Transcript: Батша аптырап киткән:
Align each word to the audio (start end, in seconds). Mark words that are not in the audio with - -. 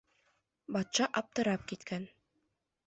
Батша 0.77 1.09
аптырап 1.23 1.69
киткән: 1.73 2.11